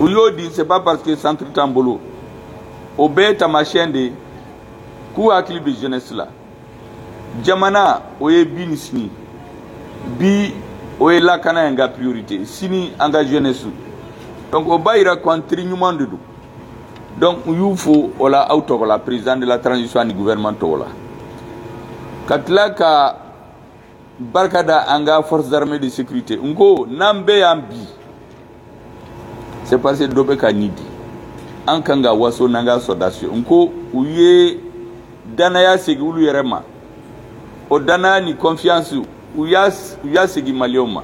u 0.00 0.08
y'o 0.08 0.30
di 0.30 0.48
c'est 0.52 0.64
pas 0.64 0.78
parce 0.78 1.02
que 1.02 1.16
centre 1.16 1.44
t'an 1.52 1.66
bolo 1.68 2.00
o 2.98 3.08
bɛɛ 3.08 3.28
ye 3.28 3.36
taamasiyɛn 3.36 3.92
de 3.92 3.98
ye 3.98 4.12
k'u 5.14 5.30
hakili 5.30 5.60
bɛ 5.60 5.80
jeunesse 5.80 6.12
la. 6.12 6.26
Jamana 7.44 8.02
o 8.20 8.28
ye 8.28 8.44
bi 8.44 8.66
ni 8.66 8.76
sini. 8.76 9.10
Bi 10.18 10.52
o 10.98 11.10
ye 11.10 11.20
lakana 11.20 11.64
ye 11.64 11.70
n 11.70 11.76
ka 11.76 11.88
priorité. 11.88 12.44
Sini 12.44 12.92
an 12.98 13.12
ka 13.12 13.22
jeunesse. 13.24 13.66
Donc 14.50 14.68
o 14.68 14.78
b'a 14.78 14.96
yira 14.98 15.16
teri 15.48 15.64
ɲuman 15.64 15.96
de 15.96 16.06
don 16.06 16.18
donc 17.18 17.46
u 17.46 17.52
y'u 17.54 17.76
fo 17.76 18.10
o 18.18 18.28
la 18.28 18.46
aw 18.48 18.60
tɔgɔ 18.60 18.86
la 18.86 18.98
président 18.98 19.36
de 19.36 19.46
la 19.46 19.58
transition 19.58 20.00
ani 20.00 20.14
gouvernement 20.14 20.52
tɔgɔ 20.52 20.78
la. 20.78 20.86
Ka 22.26 22.38
tila 22.38 22.70
ka 22.70 23.16
barika 24.18 24.62
da 24.62 24.84
an 24.88 25.04
ka 25.04 25.22
forces 25.22 25.52
armées 25.52 25.78
de 25.78 25.88
sécurité. 25.88 26.36
N 26.36 26.54
ko 26.54 26.86
n'an 26.86 27.22
bɛɛ 27.22 27.38
y'an 27.38 27.56
bi 27.56 27.86
c'est 29.64 29.78
parce 29.78 29.98
que 29.98 30.04
dɔ 30.04 30.24
bɛ 30.24 30.36
ka 30.36 30.50
nin 30.50 30.70
di 30.74 30.87
an 31.68 31.82
kan 31.82 32.02
ka 32.02 32.12
waso 32.12 32.48
n'an 32.48 32.64
ka 32.64 32.78
sɔrɔdasi 32.78 33.24
ye 33.24 33.30
n 33.30 33.44
ko 33.44 33.70
u 33.92 34.04
ye 34.04 34.58
danaya 35.36 35.76
segin 35.78 36.06
olu 36.08 36.20
yɛrɛ 36.22 36.42
ma. 36.42 36.62
O 37.70 37.78
danaya 37.78 38.20
ni 38.24 38.34
confiance 38.34 38.92
u 39.36 39.46
y'a 39.46 39.68
u 40.02 40.08
y'a 40.08 40.26
segin 40.26 40.56
maliyɛnw 40.56 40.92
ma. 40.92 41.02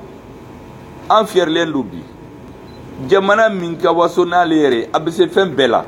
An 1.11 1.27
fiyɛrilen 1.27 1.73
don 1.73 1.83
bi. 1.83 2.03
Jamana 3.09 3.51
min 3.51 3.77
ka 3.77 3.93
waso 3.93 4.25
n'ale 4.25 4.57
yɛrɛ 4.57 4.89
a 4.93 4.99
bɛ 5.01 5.11
se 5.11 5.27
fɛn 5.27 5.55
bɛɛ 5.55 5.69
la. 5.69 5.85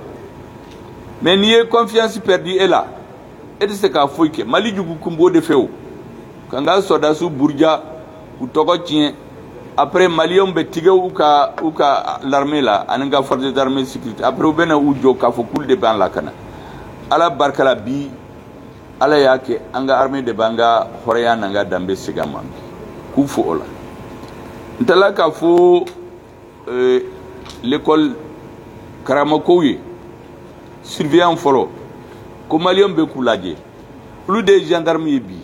Mais 1.22 1.36
n'i 1.36 1.48
ye 1.48 1.64
confiance 1.66 2.18
perdu 2.18 2.50
e 2.50 2.66
la 2.66 2.86
e 3.58 3.64
tɛ 3.66 3.72
se 3.72 3.88
k'a 3.88 4.06
foyi 4.06 4.30
kɛ. 4.30 4.44
Mali 4.44 4.72
jugu 4.72 4.96
kun 5.00 5.16
b'o 5.16 5.30
de 5.30 5.40
fɛ 5.40 5.54
o. 5.54 5.68
Ka 6.50 6.60
n 6.60 6.66
ka 6.66 6.80
sɔrɔdasiw 6.80 7.30
buruja 7.30 7.80
k'u 8.38 8.46
tɔgɔ 8.52 8.84
tiɲɛ 8.84 9.14
après 9.76 10.08
maliyɛnw 10.08 10.52
bɛ 10.52 10.64
tigɛ 10.70 10.90
u 10.90 11.10
ka 11.12 11.54
u 11.62 11.70
ka 11.72 12.20
l'armée 12.24 12.62
la 12.62 12.86
ani 12.88 13.10
ka 13.10 13.22
forces 13.22 13.52
d'armée 13.52 13.84
sécurité. 13.84 14.24
Après 14.24 14.46
u 14.48 14.52
bɛ 14.52 14.66
na 14.66 14.76
u 14.76 14.94
jɔ 14.94 15.14
k'a 15.18 15.30
fɔ 15.30 15.44
k'olu 15.44 15.66
de 15.66 15.74
b'an 15.74 15.98
lakana 15.98 16.32
ala 17.10 17.30
barika 17.30 17.62
la 17.64 17.74
bi 17.74 18.10
ala 18.98 19.18
y'a 19.18 19.36
kɛ 19.38 19.58
an 19.74 19.86
ka 19.86 19.98
armée 19.98 20.22
de 20.22 20.32
b'an 20.32 20.56
ka 20.56 20.88
hɔrɔnya 21.06 21.36
n'an 21.36 21.52
ka 21.52 21.64
danbe 21.64 21.94
segin 21.94 22.22
a 22.22 22.26
ma 22.26 22.42
k'u 23.14 23.26
fo 23.26 23.42
o 23.42 23.54
la 23.54 23.64
n 24.80 24.84
taara 24.84 25.12
k'a 25.12 25.30
fɔ 25.30 25.84
euh, 26.68 27.00
l'école 27.62 28.12
karamakow 29.04 29.62
ye 29.62 29.78
surveillant 30.82 31.36
fɔlɔ 31.36 31.68
ko 32.48 32.58
maliyɛnw 32.58 32.94
bɛ 32.94 33.06
k'u 33.12 33.22
lajɛ 33.22 33.54
olu 34.26 34.42
de 34.42 34.52
ye 34.52 34.64
gendarme 34.64 35.06
ye 35.08 35.20
bi 35.20 35.36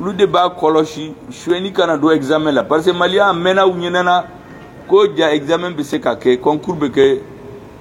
olu 0.00 0.12
de 0.12 0.26
b'a 0.26 0.48
kɔlɔsi 0.48 1.14
suɲɛni 1.30 1.72
kana 1.72 1.96
don 1.96 2.10
examen 2.10 2.52
la. 2.54 2.64
Parce 2.64 2.84
que 2.84 2.92
maliyɛn 2.92 3.28
a 3.28 3.32
mɛnna 3.32 3.66
u 3.66 3.72
ɲinɛna 3.72 4.24
ko 4.86 5.06
ja 5.16 5.32
examen 5.32 5.72
bɛ 5.72 5.82
se 5.82 5.98
ka 5.98 6.14
kɛ 6.14 6.38
concours 6.40 6.78
bɛ 6.78 6.90
kɛ 6.90 7.20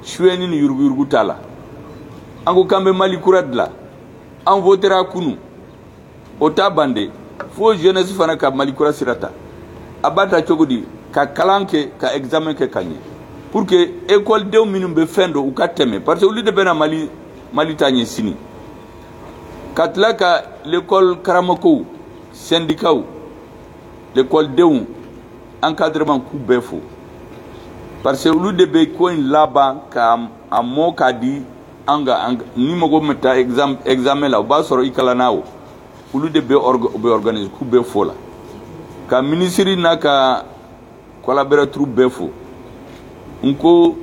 suɲɛni 0.03 0.47
ni 0.47 0.57
yuruguyurugu 0.57 1.05
t'a 1.09 1.23
la 1.23 1.37
an 2.45 2.53
ko 2.53 2.65
k'an 2.65 2.83
bɛ 2.83 2.95
mali 2.95 3.17
kura 3.19 3.41
dilan 3.41 3.69
an 4.45 4.61
votera 4.61 5.03
kunu. 5.03 5.37
O 6.39 6.49
t'a 6.49 6.69
ban 6.69 6.89
de 6.89 7.09
fo 7.51 7.73
jeunesse 7.73 8.13
fana 8.13 8.37
ka 8.37 8.49
mali 8.51 8.73
kura 8.73 8.93
sira 8.93 9.15
ta 9.15 9.31
a 10.03 10.09
b'a 10.09 10.27
ta 10.27 10.41
cogo 10.41 10.65
di 10.65 10.85
ka 11.11 11.25
kalan 11.27 11.65
kɛ 11.65 11.89
ka 11.99 12.13
examen 12.15 12.53
kɛ 12.53 12.69
ka 12.69 12.79
ɲɛ 12.81 12.95
pour 13.51 13.65
que 13.65 13.75
écoledenw 14.07 14.65
minnu 14.65 14.87
bɛ 14.87 15.05
fɛn 15.05 15.33
dɔn 15.33 15.47
u 15.47 15.51
ka 15.53 15.67
tɛmɛ 15.67 15.99
parce 15.99 16.19
que 16.21 16.25
olu 16.25 16.41
de 16.41 16.51
bɛna 16.51 16.73
mali 16.73 17.09
mali 17.51 17.75
ta 17.75 17.89
ɲɛ 17.89 18.05
sini. 18.05 18.35
Ka 19.73 19.87
tila 19.89 20.13
ka 20.13 20.43
l'école 20.65 21.21
karamakow 21.21 21.85
syndicats 22.35 23.03
l'écoledenw 24.13 24.85
encadrement 25.63 26.19
k'u 26.19 26.37
bɛɛ 26.37 26.61
fo 26.61 26.79
parce 28.03 28.23
que 28.23 28.29
olu 28.29 28.53
de 28.53 28.65
bɛ 28.65 28.91
ko 28.97 29.09
in 29.09 29.29
laban 29.31 29.81
ka 29.89 30.19
a 30.51 30.61
mɔ 30.61 30.93
k'a 30.95 31.13
di 31.13 31.41
an 31.87 32.05
ka 32.05 32.15
an 32.27 32.37
ni 32.55 32.75
mɔgɔ 32.75 33.01
min 33.01 33.15
taa 33.15 33.35
exam 33.37 33.77
examen 33.85 34.29
la 34.29 34.39
o 34.39 34.43
b'a 34.43 34.61
sɔrɔ 34.61 34.85
i 34.85 34.91
kalanna 34.91 35.31
o 35.31 35.43
olu 36.13 36.29
de 36.29 36.39
bɛ 36.41 36.55
orga 36.55 36.89
bɛ 36.97 37.09
organiser 37.09 37.49
k'u 37.49 37.65
bɛɛ 37.65 37.83
fo 37.83 38.03
la 38.03 38.13
ka 39.07 39.21
minisiri 39.21 39.75
n'a 39.75 39.97
ka 39.97 40.45
collaborateur 41.23 41.85
bɛɛ 41.87 42.09
fo 42.09 42.29
n 43.43 43.55
ko 43.55 43.95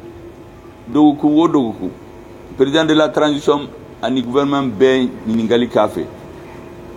dɔgɔkun 0.91 1.39
o 1.39 1.49
dɔgɔkun 1.49 1.91
président 2.57 2.85
de 2.87 2.95
la 2.95 3.09
transition 3.09 3.69
ani 4.03 4.23
gouvernement 4.23 4.67
bɛɛ 4.67 5.09
ɲininkali 5.29 5.69
k'a 5.69 5.89
fɛ 5.89 6.05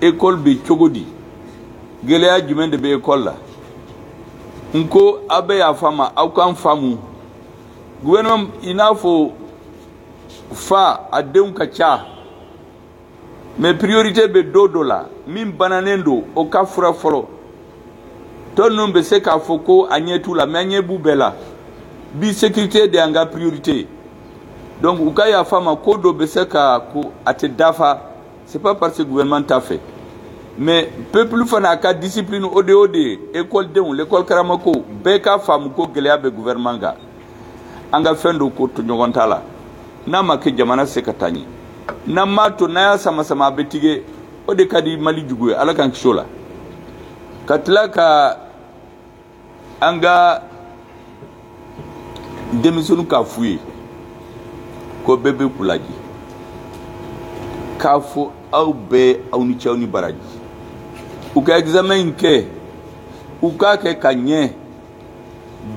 école 0.02 0.38
bɛ 0.38 0.58
cogo 0.68 0.90
di 0.90 1.06
gɛlɛya 2.06 2.48
jumɛn 2.48 2.70
de 2.72 2.78
bɛ 2.78 2.98
ekɔli 2.98 3.24
la. 3.24 3.34
N 4.74 4.88
ko 4.88 5.20
aw 5.30 5.42
bɛ 5.42 5.58
y'a 5.58 5.74
faamu 5.74 6.04
aw 6.16 6.30
k'an 6.30 6.56
faamu. 6.56 6.98
Gouvernement 8.04 8.50
i 8.64 8.74
n'a 8.74 8.94
fɔ 8.94 9.32
fa 10.52 11.08
a 11.12 11.24
denw 11.24 11.54
ka 11.54 11.66
ca. 11.66 12.06
Mais 13.58 13.74
priorité 13.74 14.28
bɛ 14.28 14.52
do 14.52 14.68
dɔ 14.68 14.84
la. 14.84 15.06
Min 15.28 15.52
bananen 15.52 16.04
don 16.04 16.24
o 16.36 16.46
ka 16.46 16.66
fura 16.66 16.92
fɔlɔ. 16.92 17.26
Tɔ 18.56 18.70
ninnu 18.70 18.94
bɛ 18.94 19.04
se 19.04 19.20
k'a 19.20 19.40
fɔ 19.40 19.64
ko 19.64 19.88
a 19.90 20.00
ɲɛ 20.00 20.22
t'u 20.22 20.34
la 20.36 20.46
mɛ 20.46 20.58
a 20.58 20.66
ɲɛ 20.66 20.82
b'u 20.82 21.00
bɛɛ 21.00 21.16
la. 21.16 21.34
Bi 22.14 22.34
sécurité 22.34 22.88
de 22.88 22.96
y'an 22.98 23.12
ka 23.14 23.26
priorité. 23.26 23.88
Donc 24.82 25.00
u 25.00 25.12
ka 25.12 25.28
yafa 25.28 25.60
ma 25.60 25.76
ko 25.76 25.98
dɔ 25.98 26.14
bɛ 26.14 26.28
se 26.28 26.46
ka 26.46 26.80
ko 26.80 27.12
a 27.26 27.34
tɛ 27.34 27.56
dafa. 27.56 28.02
C'est 28.46 28.62
pas 28.62 28.76
parce 28.76 28.98
que 28.98 29.04
gouvernement 29.04 29.42
t'a 29.42 29.60
fɛ 29.60 29.80
mais 30.58 30.90
peuple 31.12 31.46
fana 31.46 31.70
a 31.70 31.78
ka 31.78 31.94
discipline 31.94 32.46
o 32.46 32.62
de 32.62 32.74
o 32.74 32.88
de 32.88 32.98
ye 33.00 33.44
denw 33.74 33.94
l'école 33.94 34.26
karamako 34.26 34.72
bɛɛ 35.04 35.22
ka 35.22 35.40
faamu 35.40 35.70
ko 35.70 35.88
gɛlɛya 35.88 36.18
bɛ 36.18 36.30
gouvernement 36.32 36.80
kan 36.80 36.96
an 37.92 38.04
ka 38.04 38.14
fɛn 38.14 38.38
dɔ 38.38 38.52
ko 38.56 38.68
ɲɔgɔn 38.68 39.12
t'a 39.12 39.28
la 39.28 39.42
n'a 40.08 40.24
ma 40.24 40.38
kɛ 40.38 40.56
jamana 40.56 40.86
se 40.86 41.02
ka 41.02 41.12
taa 41.14 41.30
ɲɛ 41.30 41.44
n'an 42.08 42.30
m'a 42.30 42.52
to 42.52 42.68
n'a 42.68 42.92
y'a 42.92 42.98
sama 42.98 43.22
a 43.24 43.52
bɛ 43.52 43.68
tige 43.68 44.04
o 44.48 44.54
de 44.54 44.66
ka 44.66 44.80
di 44.80 44.96
mali 44.96 45.24
jugu 45.28 45.50
ye 45.50 45.56
ala 45.56 45.74
k'an 45.74 45.92
kisi 45.92 46.08
o 46.08 46.14
la 46.14 46.26
ka 47.46 47.58
tila 47.58 47.90
ka 47.90 48.38
an 49.82 50.00
ka 50.00 50.42
denmisɛnninw 52.54 53.08
k'a 53.08 53.26
f'u 53.26 53.44
ye 53.44 53.60
ko 55.06 55.18
bɛɛ 55.18 55.34
bɛ 55.38 55.50
kulaji. 55.58 55.94
K'a 57.78 58.00
fɔ 58.00 58.30
aw 58.52 58.74
bɛɛ 58.74 59.20
aw 59.34 59.44
ni 59.44 59.54
cɛw 59.56 59.78
ni 59.78 59.86
baraji 59.86 60.35
u 61.36 61.42
ka 61.42 61.58
examen 61.58 62.00
in 62.00 62.14
kɛ 62.14 62.46
u 63.42 63.52
k'a 63.58 63.78
kɛ 63.78 64.00
ka 64.00 64.10
ɲɛ 64.14 64.50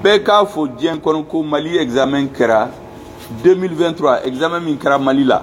bɛɛ 0.03 0.23
k'a 0.23 0.47
fɔ 0.47 0.69
diɲɛ 0.79 1.01
kɔnɔ 1.03 1.25
ko 1.29 1.43
mali 1.43 1.79
examen 1.79 2.29
kɛra 2.29 2.69
2023 3.43 4.25
examen 4.25 4.65
min 4.65 4.79
kɛra 4.79 4.99
mali 4.99 5.25
la. 5.25 5.43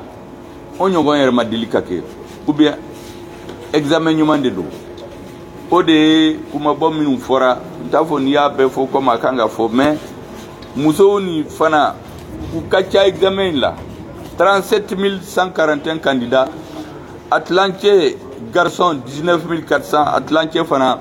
O 0.79 0.89
ɲɔgɔn 0.89 1.19
yɛrɛ 1.19 1.31
ma 1.31 1.43
deli 1.43 1.67
ka 1.67 1.81
kɛ 1.81 2.01
ou 2.47 2.53
bien 2.53 2.75
examen 3.73 4.15
ɲuman 4.17 4.41
de 4.41 4.49
don 4.49 4.67
o 5.69 5.81
de 5.83 5.91
ye 5.91 6.39
kumabɔ 6.51 6.93
minnu 6.93 7.17
fɔra 7.17 7.57
n 7.85 7.89
t'a 7.89 8.03
fɔ 8.03 8.21
n'i 8.21 8.31
y'a 8.31 8.49
bɛɛ 8.49 8.69
fɔ 8.69 8.87
komi 8.91 9.09
a 9.13 9.17
kan 9.17 9.37
ka 9.37 9.47
fɔ 9.47 9.69
mais 9.71 9.97
musow 10.75 11.19
ni 11.19 11.43
fana 11.43 11.95
u 12.53 12.61
ka 12.69 12.81
ca 12.83 13.05
examen 13.05 13.55
in 13.55 13.59
la 13.59 13.73
37 14.37 15.21
141 15.21 15.99
candidats. 15.99 16.51
A 17.31 17.39
tilancɛ 17.39 18.15
garçon 18.53 19.01
19 19.05 19.65
400 19.67 19.97
a 19.97 20.21
tilancɛ 20.21 20.65
fana 20.65 20.99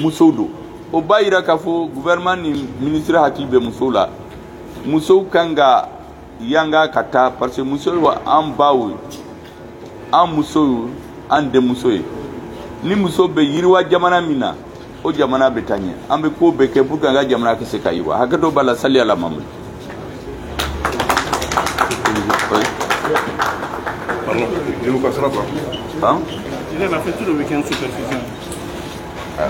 musow 0.00 0.32
don 0.32 0.48
o 0.92 1.00
b'a 1.00 1.22
yira 1.22 1.42
k'a 1.42 1.56
fɔ 1.56 1.88
gouvernement 1.94 2.36
ni 2.36 2.66
ministre 2.80 3.16
hakili 3.16 3.46
bɛ 3.46 3.60
musow 3.60 3.90
la 3.90 4.08
musow 4.86 5.24
kan 5.30 5.54
ka 5.54 5.88
yanga 6.40 6.88
ka 6.88 7.02
taa 7.02 7.30
parce 7.30 7.56
que 7.56 7.62
muso 7.62 7.94
ye 7.94 8.08
an 8.26 8.52
baw 8.56 8.88
ye 8.88 8.94
an 10.12 10.26
musow 10.26 10.66
ye 10.66 10.90
an 11.30 11.42
denmuso 11.50 11.90
ye 11.90 12.02
ni 12.82 12.94
muso 12.94 13.28
bɛ 13.28 13.42
yiriwa 13.42 13.84
jamana 13.88 14.20
min 14.20 14.38
na 14.38 14.54
o 15.04 15.12
jamana 15.12 15.50
bɛ 15.50 15.64
taa 15.64 15.76
ɲɛ 15.78 15.92
an 16.08 16.22
bɛ 16.22 16.30
ko 16.38 16.52
bɛɛ 16.52 16.68
kɛ 16.72 16.84
pour 16.86 16.98
que 16.98 17.06
an 17.06 17.14
ka 17.14 17.24
jamana 17.24 17.56
ka 17.56 17.64
se 17.64 17.78
ka 17.78 17.90
yiriwa 17.90 18.16
hakɛ 18.18 18.36
dɔ 18.36 18.52
b'a 18.52 18.62
la 18.62 18.74
sali 18.74 19.00
ala 19.00 19.16
mamu. 19.16 19.40
Pardon, 24.26 24.46
je 24.84 24.90
vous 24.90 24.98
passerai 24.98 25.30
pas. 26.00 26.12
Hein? 26.12 26.20
Il 26.82 26.86
a 26.86 26.98
fait 27.00 27.12
tout 27.12 27.26
le 27.26 27.32
week-end 27.32 27.60
sous 27.62 27.76
perfusion. 27.76 28.20
Ah. 29.38 29.48